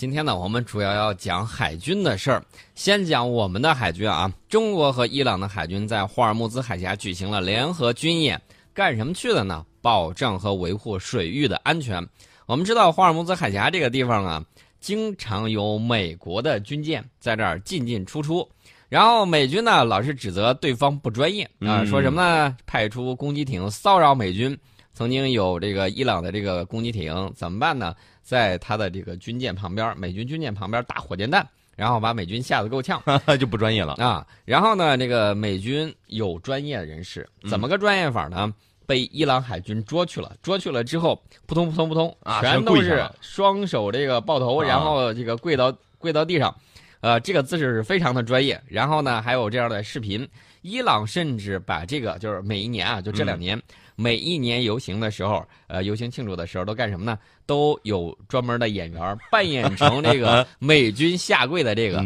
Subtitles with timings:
[0.00, 2.42] 今天呢，我们主要要讲海军的事儿。
[2.74, 8.40] 先讲我们的海军啊，中国和伊朗的海军在霍尔木兹海峡举行了联合军演，
[8.72, 9.62] 干什么去了呢？
[9.82, 12.02] 保障和维护水域的安全。
[12.46, 14.42] 我们知道霍尔木兹海峡这个地方啊，
[14.80, 18.48] 经常有美国的军舰在这儿进进出出，
[18.88, 22.56] 然后美军呢老是指责对方不专业啊，说什么呢？
[22.64, 24.58] 派出攻击艇骚扰美军。
[25.00, 27.96] 曾经有这个伊朗的这个攻击艇怎么办呢？
[28.22, 33.02] 在他的这个军舰旁边，美军军舰旁边打火箭弹，然后把美军吓得够呛，
[33.40, 34.26] 就不专业了啊。
[34.44, 38.52] 然后呢，这个美军有专业人士，怎么个专业法呢？
[38.84, 46.54] 被伊朗海军捉去了，捉去了之后，扑通扑通扑通，全都是双手这个抱头，然后这个跪到跪到地上，
[47.00, 48.62] 呃，这个姿势是非常的专业。
[48.68, 50.28] 然后呢，还有这样的视频，
[50.60, 53.58] 伊朗甚至把这个就是每一年啊，就这两年。
[54.00, 57.18] 每一年游行的时候，呃，游行庆祝的时候都干什么呢？
[57.44, 62.02] 都有专门的演员扮演成这个 美军下跪的这个，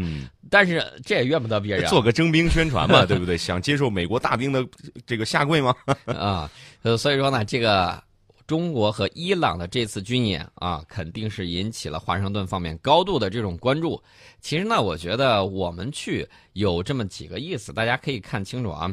[0.51, 3.39] 但是这也怨不得别人，做个征兵宣传嘛， 对不对？
[3.39, 4.67] 想接受美国大兵的
[5.07, 5.73] 这个下跪吗？
[6.07, 6.51] 啊，
[6.83, 8.03] 呃，所以说呢，这个
[8.45, 14.03] 中国和伊朗的这次军演啊，肯定是引起了华盛顿方面高度的这种关注。
[14.41, 18.93] 其实呢，我觉得我们去有这么几个意思，大家可以看清楚啊。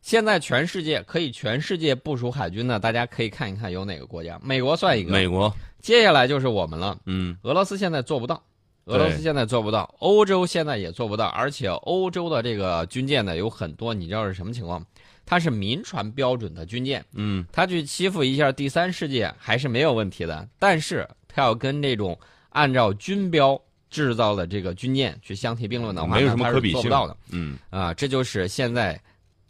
[0.00, 4.40] 现在全世界可以全世界部署海军的，大家可以看一看有哪个国家。
[4.42, 5.54] 美国算一个，美国。
[5.80, 6.98] 接下来就是我们了。
[7.06, 8.42] 嗯，俄罗斯现在做不到，
[8.86, 14.84] 俄罗斯现在做不到，欧洲现在也做不到，而且欧洲的这个军舰呢有很多，你知道是什么情况？
[15.26, 17.04] 它是民船标准的军舰。
[17.12, 26.80] 嗯，它去欺负一下第三世界还是没有问题的，但是它要跟这种按照军标制造的这个军舰去相提并论的话，没有什么可比性。
[26.80, 27.16] 做不到的。
[27.30, 28.98] 嗯，啊，这就是现在。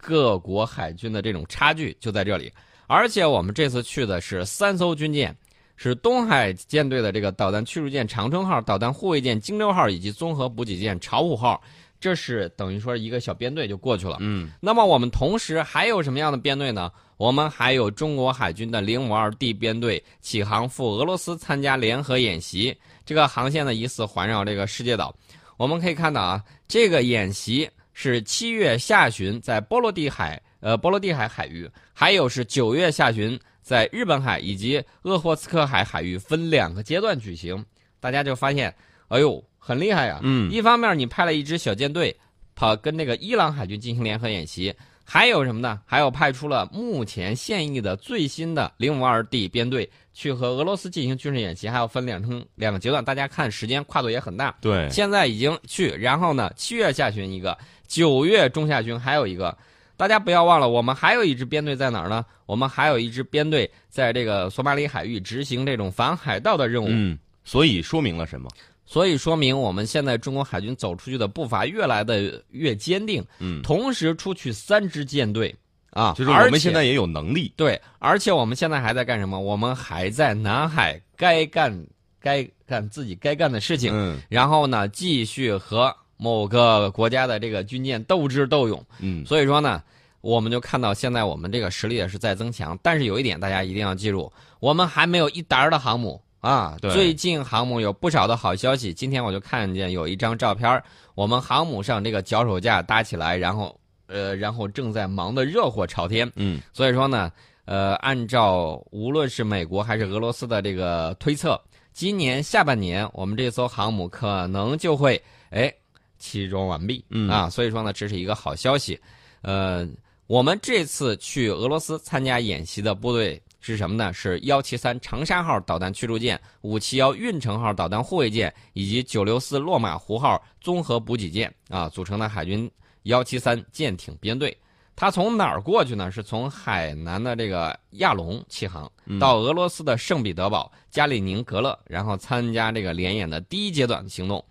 [0.01, 2.51] 各国海军的这种差距就在这里，
[2.87, 5.37] 而且我们这次去的是三艘军舰，
[5.77, 11.63] 是东海舰队的这个导弹驱逐舰长春号、导弹护卫舰荆州号以及综合补给舰巢湖号，
[12.01, 14.17] 这是等于说一个小编队就过去了。
[14.21, 16.91] 嗯，那么我们同时还有什么样的编队呢？
[17.19, 25.15] 我们还有中国海军的零五二 D 编队启航赴俄罗斯参加联合演习，这个航线呢疑似环绕这个世界岛。
[25.59, 27.69] 我们可以看到啊，这个演习。
[28.03, 37.63] 是七月下旬在波罗的海，呃，波罗的海海域，还有是九月下旬在日本海以及鄂霍次克海海域分两个阶段举行。
[38.01, 38.75] 大家就发现，
[39.09, 40.19] 哎呦，很厉害呀！
[40.23, 42.17] 嗯，一方面你派了一支小舰队，
[42.55, 44.75] 跑跟那个伊朗海军进行联合演习，
[45.05, 45.79] 还有什么呢？
[45.85, 49.91] 还有派出了目前现役的最新的零五二 D 编队。
[50.13, 54.55] 去和俄罗斯进行军事演习，还要分两成两个阶段，大家看时间跨度也很大。
[54.61, 57.57] 对，现在已经去，然后呢，七月下旬一个，
[57.91, 59.59] 九月中下旬还有一个，
[59.97, 62.25] 大家不要忘了，我们还有一支编队在哪儿呢？
[62.47, 66.87] 我们还有一支编队在这个索马里海域执行这种反海盗的任务。
[66.89, 68.49] 嗯，所以说明了什么？
[68.87, 73.25] 所以说明我们现在中国海军走出去的步伐越来的越坚定。
[73.41, 75.53] 嗯，同时出去三支舰队。
[75.91, 79.41] 啊，就是我们现在也有能力，对，而且我们现在还在干什么？
[79.41, 81.85] 我们还在南海该干
[82.21, 89.83] 该干自己该干的事情，嗯，然后呢，继续和某个国家的这个军舰斗智斗勇，嗯，所以说呢，
[90.21, 100.83] 我们就看到现在我们这个实力也是在增强，但是有一点大家一定要记住，我们还没有一沓的航母啊，最近航母有不少的好消息，今天我就看见有一张照片，
[101.15, 103.75] 我们航母上这个脚手架搭起来，然后。
[104.13, 107.31] 呃，然后正在忙得热火朝天，嗯，所以说呢，
[107.65, 111.57] 呃，按照无论是美国还是俄罗斯的这个推测，
[111.93, 115.73] 今年下半年我们这艘航母可能就会哎
[116.21, 118.97] 齐装完毕，嗯啊，所以说呢，这是一个好消息。
[119.43, 119.89] 呃，
[120.29, 124.13] 我们这次去俄罗斯参加演习的部队是什么呢？
[124.13, 132.71] 是幺七三长沙号导弹驱逐舰、五七幺运城号导弹护卫舰以及九六四落马湖号综合补给舰啊组成的海军。
[133.05, 134.55] 幺七三舰艇编队，
[134.95, 136.13] 他从哪儿过去呢？
[136.13, 144.45] 是从海南的这个亚龙起航，到俄罗斯的圣彼得堡、加里宁格勒，然后参加这个联演的第一阶段行动。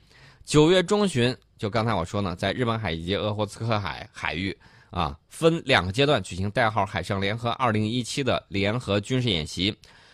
[0.49, 4.57] 九月中旬，就刚才我说呢，在日本海以及鄂霍次克海海域
[4.89, 9.71] 啊，分两个阶段举行代号“海上联合二零一七”的联合军事演习。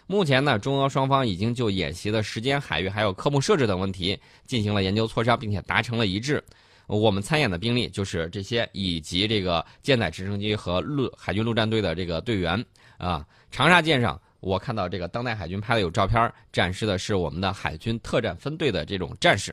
[0.07, 6.43] 目前呢，中俄双方已经就演习的时间、海域还有科目设置等问题进行了研究磋商，并且达成了一致。
[6.87, 12.61] 我们参演的兵力就是这些，以及这个舰载直升机和陆海军陆战队的这个队员
[12.97, 13.25] 啊。
[13.51, 19.51] 长沙舰上，我看到这个当代海军拍的有照片，展示的是我们的海军特战分队的这种战士。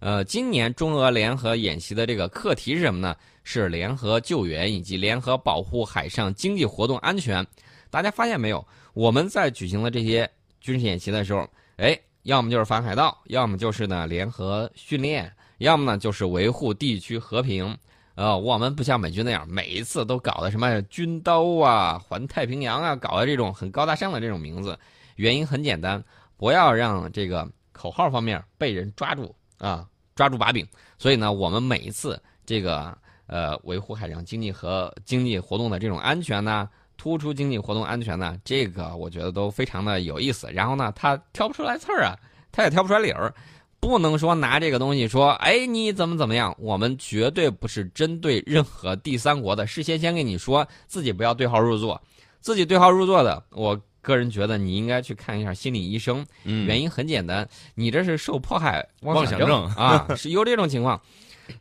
[0.00, 3.14] 呃，今年中俄联合演习的这个课题是什么呢？
[3.44, 7.46] 是联合救援以及联合保护海上经济活动安全。
[7.88, 8.66] 大家发现没有？
[8.94, 10.28] 我们在举行的这些
[10.60, 11.96] 军事演习的时候，哎。
[12.24, 15.28] 要么就是反海盗，要么就是呢联合训练，
[15.58, 17.76] 要么呢就是维护地区和平。
[18.14, 24.78] 呃，我们不像美军那样，每一次都搞的什么军刀啊、环太平洋啊，搞的这种很高大上的这种名字。
[25.16, 26.02] 原因很简单，
[26.36, 30.66] 不要让这个口号方面被人抓住啊，抓住把柄。
[30.98, 36.68] 所以呢，我们每一次这个呃维护海上经济和经济活动的这种安全呢，
[36.98, 40.50] 突出经济活动安全呢，这个我觉得都非常的有意思。
[40.52, 42.14] 然后呢，他挑不出来刺儿啊，
[42.50, 43.32] 他也挑不出来理儿。
[43.82, 46.56] 不能说拿这个东西说，哎，你怎么怎么样？
[46.60, 52.00] 我们绝对不是针对任何第三国的，事先先跟你说，自己不要对号入座，
[52.40, 56.24] 自己对号入座的，我个人觉得你应该去看一下心理医生。
[56.44, 60.98] 嗯，原因很简单，你这是受迫害妄想症啊，是有这种情况。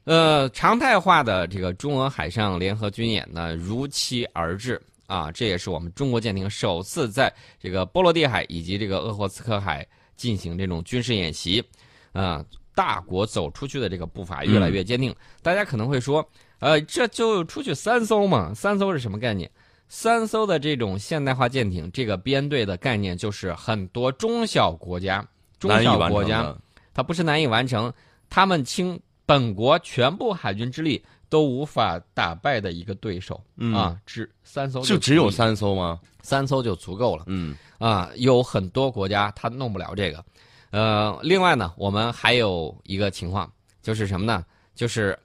[0.04, 9.86] 呃，常态化的这个中俄海上联合军演呢，如期而至啊，这也是我们中国舰艇首次在这个波罗的海以及这个鄂霍次克海
[10.16, 11.64] 进行这种军事演习。
[12.14, 12.44] 啊，
[12.74, 15.16] 大国走出去的这个步伐越来越坚定。
[15.42, 16.28] 大家可能会说，
[16.60, 18.54] 呃，这就出去三艘嘛？
[18.54, 19.50] 三艘是什么概念？
[19.88, 25.28] 三艘的这种现代化舰艇，这个编队的概念就是很多中小国家、
[25.60, 26.56] 中小国家，
[26.94, 27.92] 它不是难以完成，
[28.30, 33.42] 他们倾本国全部海军之力都无法打败的一个对手
[33.74, 33.98] 啊！
[34.06, 36.00] 只三艘就只有三艘吗？
[36.22, 37.24] 三艘就足够了。
[37.28, 40.24] 嗯啊，有很多国家他弄不了这个。
[40.72, 43.52] 呃，另外呢，我们还有一个情况，
[43.82, 44.44] 就是什么呢？
[44.74, 45.18] 就是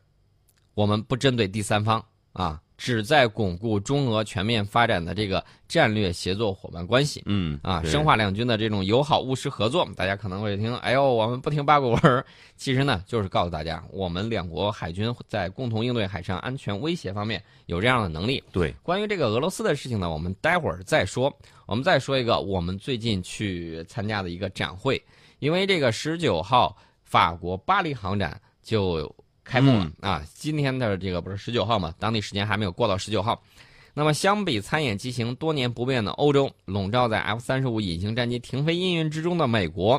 [0.75, 7.23] 我们不针对第三方啊，只在巩固中俄全面发展的这个战略协作伙伴关系。
[7.27, 9.89] 嗯啊，深化两军的这种友好务实合作。
[9.97, 12.25] 大家可能会听，哎呦，我们不听八股文
[12.57, 18.43] 其实呢，就是告诉大家，我们两国海军在共同应对海上安全威胁方面有这样的能力。
[18.51, 21.33] 对，关于这个俄罗斯的事情呢，我们待会儿再说。
[21.67, 25.01] 我们再说一个，我们最近去参加的一个展会。
[25.39, 33.41] 因为这个十九号法国巴黎航展就开幕了啊，今天的这个不是十九号嘛，当地时间还没有过到十九号。
[33.95, 39.99] 那么相比参演机型多年不变的欧洲，笼罩在 F 三十五隐形战机停飞阴云之中的美国，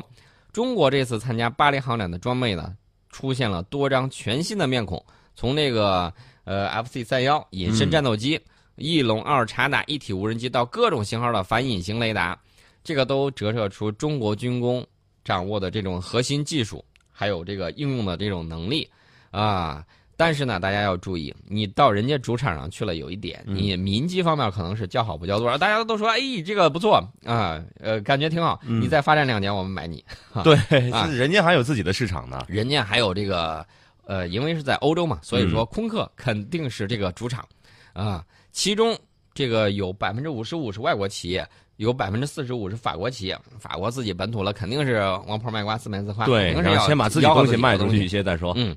[0.52, 2.76] 中国这次参加巴黎航展的装备呢，
[3.10, 6.12] 出现了多张全新的面孔，从这个
[6.44, 8.40] 呃 FC 三幺隐身战斗机、
[8.76, 12.38] 翼龙二察打一体无人机到各种型号的反隐形雷达，
[12.84, 14.86] 这个都折射出中国军工。
[15.28, 16.82] 掌握的这种核心技术，
[17.12, 18.88] 还有这个应用的这种能力，
[19.30, 19.84] 啊，
[20.16, 30.02] 但是呢，大家要注意，你到人家主场上去了，有一点，你民机方面可能是叫好不叫座，大家都说，哎，这个不错啊，呃，感觉挺好，你再发展两年，我们买你。
[30.42, 30.56] 对，
[31.10, 33.66] 人家还有自己的市场呢，人家还有这个，
[34.06, 37.46] 呃，因为是在欧洲嘛，所以说空客肯定是这个主场，
[37.92, 38.98] 啊，其中
[39.34, 41.46] 这个有百分之五十五是外国企业。
[41.78, 46.26] 有百分之四十五是法国企业，法国自己本土了，肯定是王婆卖瓜，自卖自夸。
[46.26, 48.52] 对，然后先把自己东西卖出去一些再说。
[48.56, 48.76] 嗯，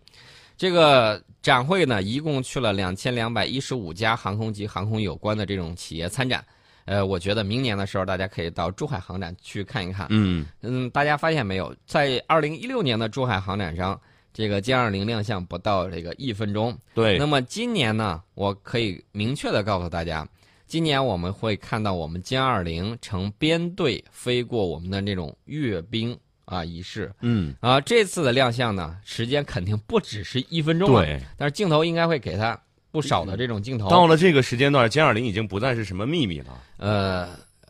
[0.56, 6.46] 这个展会呢，一共去了两千两百一十五家航空及航空有关的这种企业参展。
[6.86, 10.06] 呃，我觉得明年的时候，大家可以到珠海航展去看一看。
[10.12, 14.00] 嗯嗯，大家发现没有，在二零一六年的珠海航展上，
[14.32, 16.78] 这个歼二零亮相不到这个一分钟。
[16.94, 17.18] 对。
[17.18, 20.28] 那么今年呢，我可以明确的告诉大家。
[20.72, 32.58] 今年我们会看到我们歼二零成编队飞过我们的那种阅兵啊仪式，嗯啊，这次的亮相呢，时间肯定不只是一分钟，对，但是镜头应该会给他
[32.90, 33.90] 不少的这种镜头。
[33.90, 36.64] 到了这个时间段，歼二零已经不再是什么秘密了。
[36.78, 37.28] 呃，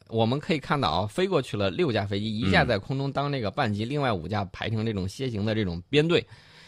[0.07, 6.23] 我们可以看到啊，飞过去了六架飞机，一架在空中当这个半机，另外五架排成这种楔形的这种编队。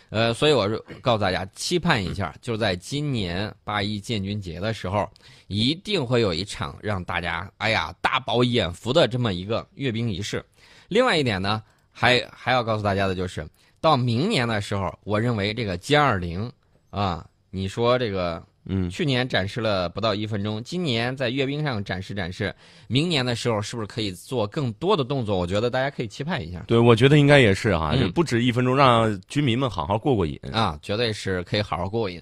[0.09, 5.09] 呃，所以我说告诉大家，期盼一下，就在今年八一建军节的时候，
[5.47, 10.43] 一定会有一场让大家哎呀大饱眼福的这么一个阅兵仪式。
[10.87, 13.47] 另外一点呢，还还要告诉大家的就是，
[13.81, 16.51] 到明年的时候，我认为这个歼二零
[16.89, 18.43] 啊，你说这个。
[18.65, 22.53] 嗯，去年展示了不到一分钟，今年在阅兵上展示展示，
[22.87, 25.37] 明年的时候是不是可以做更多的动作？
[25.37, 26.63] 我觉得大家可以期盼一下。
[26.67, 32.21] 对，我觉得应该也是哈，就不止一分钟，让军民们好好过过瘾啊，绝对是可以好好过过瘾。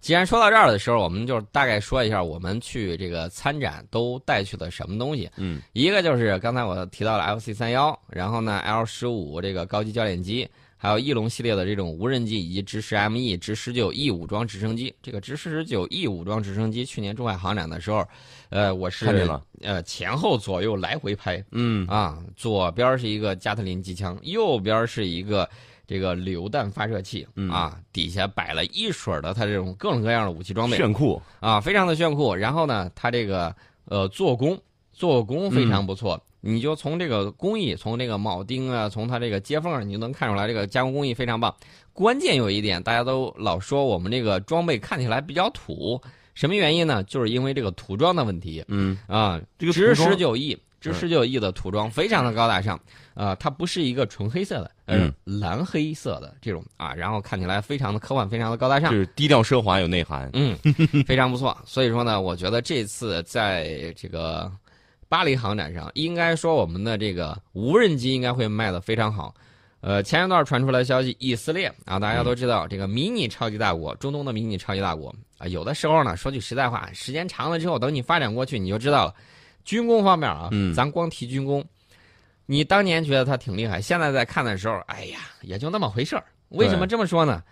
[0.00, 5.28] 既然说到这儿的时候，我们就大概说一下我们去这个参展都带去了什么东西。
[5.36, 10.48] 嗯，一个就是刚才我提到了 FC 三幺，然后呢 L 十五这个高级教练机。
[10.82, 14.94] 还有翼龙系列的这种无人机，以及直十 ME、直十九 E 武装直升机。
[15.02, 18.02] 这个直十九 E 武装直升机，去年珠海航展的时候，
[18.48, 19.28] 呃，我是
[19.60, 25.46] 呃前后左右来回拍，嗯啊，左边是一个加特林机枪，右边是一个
[25.86, 32.34] 这个榴弹发射器，啊，底下摆了一水的它这种各种各样的武器装备，炫酷啊，非常的炫酷。
[32.34, 34.58] 然后呢，它这个呃做工
[35.00, 36.22] 做工非常不错。
[36.42, 41.54] 你就从这个工艺，从这个铆钉啊，从它这个接缝儿，你就能看出来这个加工工艺非常棒。
[41.94, 46.00] 关键有一点，大家都老说我们这个装备看起来比较土，
[46.34, 47.02] 什么原因呢？
[47.04, 52.80] 就是因为这个涂装的问题嗯，啊，这个值涂装十九亿，值十九亿的涂装非常的高大上，
[53.12, 58.96] 啊，它不是一个纯黑色的，嗯蓝黑色的这种啊，然后看起来非常的科幻，非常的高大上就。
[58.96, 60.30] 是低调奢华有内涵。
[60.32, 60.56] 嗯，
[61.06, 61.54] 非常不错。
[61.66, 64.50] 所以说呢，我觉得这次在这个
[65.10, 69.34] 巴黎航展上，应该说我们的这个无人机应该会卖的非常好。
[69.80, 79.14] 呃，前一段传出来消息，以色列啊，大家都知道这个迷你超级大国，中东的迷你超级大国啊，有的时候呢，说句实在话，时间长了之后，等你发展过去，你就知道了。
[79.64, 81.64] 军工方面啊，嗯咱光提军工，
[82.46, 86.22] 你当年觉得他挺厉害，现在在看的时候，哎呀，也就那么回事儿。
[86.50, 87.42] 为什么这么说呢？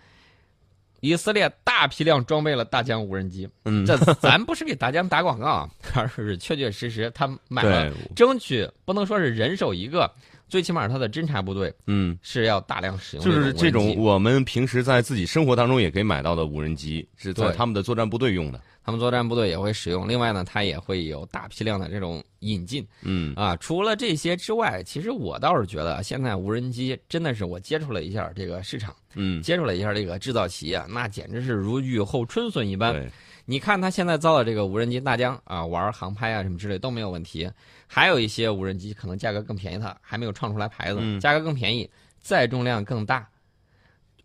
[1.01, 10.11] 以色列大批量装备了大疆无人机，嗯， 这咱不是给大疆打广告啊， 而是确确实实他买了，争取不能说是人手一个，
[10.47, 18.59] 最起码他的侦察部队嗯，是要大量使用就是这种我们平时在自己生活当中也可以买到的无人机，是在他们的作战部队用的。
[18.89, 20.07] 他们作战部队也会使用。
[20.07, 23.55] 另外呢，它也会有大批量的这种引进嗯啊。
[23.57, 32.91] 除了这些之外，其实我倒是觉得现在无人机真的是我接触了一下这个市场，嗯，接触了一下这个制造企业，那简直是如雨后春笋一般。
[32.91, 33.07] 对，
[33.45, 37.47] 你看他现在造的这个无人机大疆啊，玩航拍啊什么之类都没有问题。
[37.85, 41.87] 还有一些无人机可能价格更便宜，它还没有创出来牌子，嗯价格更便宜，
[42.19, 43.29] 载重量更大。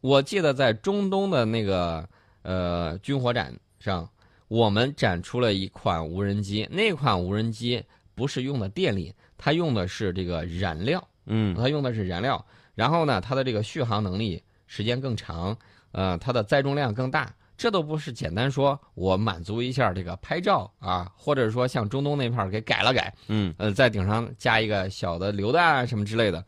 [0.01, 2.09] 我记得在中东的那个
[2.41, 4.09] 呃军火展上，
[4.49, 7.83] 我们展出了一款无人机，那款无人机
[8.15, 11.03] 不是用的电力，它用的是这个燃料。
[11.27, 15.57] 嗯它用的是燃料，然后呢，它的这个续航能力时间更长，
[15.93, 26.45] 呃，它的载重量更大，这都不是简单说我满足一下这个拍照啊，或者说像中东那片儿给改了改，嗯呃，在顶上加一个小的榴弹啊什么之类的，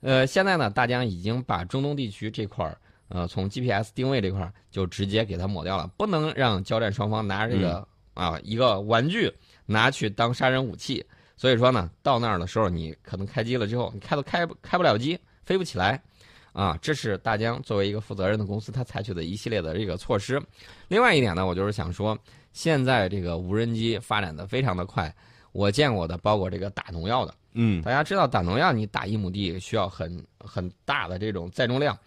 [0.00, 2.78] 呃，现在呢，大疆已经把中东地区这块儿，
[3.10, 9.30] 呃，从 GPS 定位这块儿就直接给它抹掉了，不能让交战双方拿着这个、啊一个玩具
[9.66, 11.04] 拿去当杀人武器。
[11.36, 16.00] 所以说呢，到那儿的时候，你可能开机了之后，你开都开不开不了机，飞不起来，
[16.52, 20.40] 啊，这是大疆作为一个负责任的公司，它采取的一系列的这个措施。
[20.88, 22.16] 另外一点呢，我就是想说，
[22.52, 25.12] 现在这个无人机发展的非常的快，
[25.52, 31.98] 我见过的包括这个打农药的，嗯大家知道打农药，你打一亩地需要很很大的这种载重量，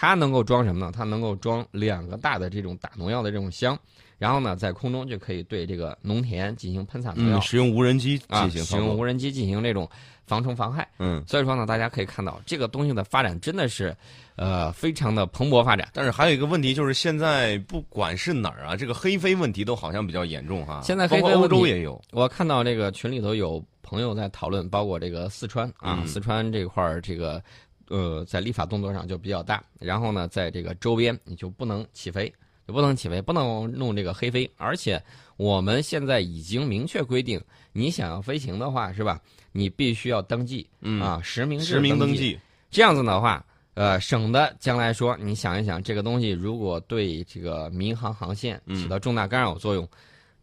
[0.00, 0.92] 它能够装什么呢？
[0.94, 3.76] 它能够装两个大的这种打农药的这种箱，
[4.16, 7.42] 然后呢，在空中就可以对这个农田进行喷洒农药嗯，。
[7.42, 8.64] 使用无人机啊，进行。
[8.64, 9.90] 使用无人机进行这种
[10.24, 13.92] 防虫防害，嗯，所以说呢，大家可以看到这个东西的发展真的是，
[14.36, 15.88] 呃，非常的蓬勃发展。
[15.92, 20.80] 但是还有一个问题就是，现在不管是哪儿啊，这个黑飞问题都好像比较严重哈。
[20.84, 22.00] 现在黑飞欧洲也有。
[22.12, 27.42] 我看到这个群里头有朋友在讨论，包括这个四川啊，嗯四川这块儿这个
[27.88, 32.32] 呃，在立法动作上就比较大，然后呢，在这个周边你就不能起飞，
[32.66, 35.02] 就不能起飞，不能弄这个黑飞，而且
[35.36, 37.40] 我们现在已经明确规定，
[37.72, 39.20] 你想要飞行的话，是吧？
[39.52, 42.38] 你必须要登记嗯，啊，实名制实名登记。
[42.70, 49.88] 这样子的话，呃，省得将来说，你想一想，这个东西如果对这个民航航线嗯起到重大干扰作用，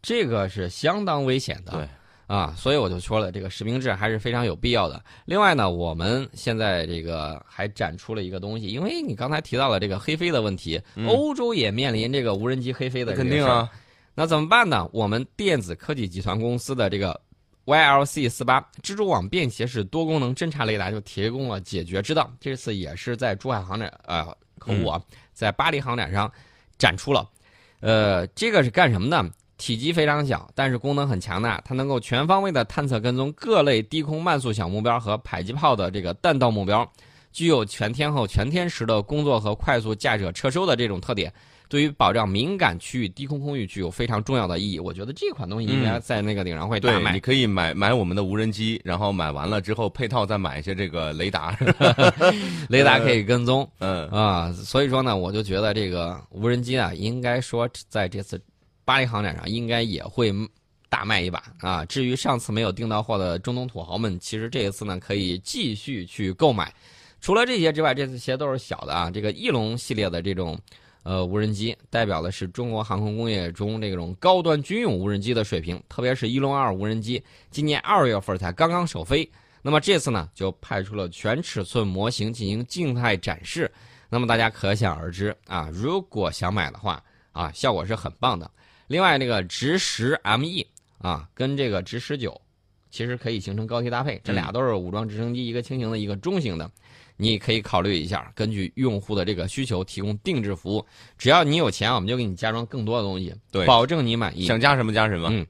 [0.02, 1.72] 这个是相当危险的。
[1.72, 1.88] 对。
[2.26, 5.00] 啊，所以我就说了，这个实名制还是非常有必要的。
[5.26, 13.70] 另外呢，我们现在这个还展出了一个东西，因为你刚才提到了这个黑飞的问题，嗯欧洲也面临这个无人机黑飞的肯定啊。
[14.14, 14.88] 那怎么办呢？
[14.92, 17.20] 我们电子科技集团公司的这个
[17.66, 22.28] YLC 四八蜘蛛网便携式多功能侦察雷达就提供了解决之道。
[22.40, 24.26] 这次也是在珠海航展呃
[24.58, 25.02] 可恶啊，
[25.32, 26.32] 在巴黎航展上
[26.76, 27.28] 展出了。
[27.80, 29.30] 呃，这个是干什么呢？
[29.58, 36.86] 体积非常小，但是功能很强大，它能够全方位的探测跟踪各类低空慢速小目标和迫击炮的这个弹道目标，
[37.32, 41.32] 具有全天候、全天时的工作和快速驾驶撤收的这种特点。
[41.68, 44.78] 对于保障敏感区域低空空域具有非常重要的意义。
[44.78, 47.18] 我觉得这款东西应该在那个顶上会大对，卖你。
[47.18, 51.58] 可以买买我们的无人机，然后买完了之后配套再买一些这个雷达。
[52.70, 58.40] 雷达可以跟踪嗯啊，所以说呢，我就觉得这个无人机啊，应该说在这次
[58.86, 60.32] 巴黎航展上应该也会
[60.88, 61.84] 大卖一把啊。
[61.84, 66.72] 至于上次没有订到货的中东土豪们，其实这一次呢可以继续去购买。
[67.20, 69.10] 除了这些之外，这些都是小的啊。
[69.10, 70.56] 这个翼龙系列的这种
[71.02, 79.28] 呃无人机，代表的是中国航空工业中这种高端军用无人机的水平，特别是翼龙二无人机，今年二月份才刚刚首飞。
[79.62, 83.68] 那么这次呢，就派出了全尺寸模型进行静态展示。
[84.08, 87.02] 那么大家可想而知啊，如果想买的话
[87.32, 88.48] 啊，效果是很棒的。
[88.86, 90.66] 另外，这个直十 ME
[90.98, 92.40] 啊，跟这个直十九
[92.90, 96.70] 其实可以形成高低搭配，这嗯俩都是武装直升机，一个轻型的，一个中型的。
[97.18, 100.84] 你可以考虑一下，根据用户的这个需求提供定制服务。
[101.16, 104.44] 只要你有钱，我们就给你加装更多的东西，对保证你满意。
[104.44, 105.30] 想加什么加什么。
[105.32, 105.46] 嗯